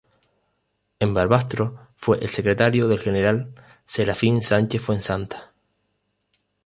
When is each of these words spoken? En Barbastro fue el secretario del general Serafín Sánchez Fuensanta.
En 0.99 1.13
Barbastro 1.13 1.77
fue 1.95 2.17
el 2.23 2.31
secretario 2.31 2.87
del 2.87 2.97
general 2.97 3.53
Serafín 3.85 4.41
Sánchez 4.41 4.81
Fuensanta. 4.81 5.53